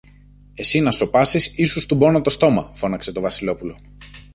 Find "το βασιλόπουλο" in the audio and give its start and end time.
3.11-3.77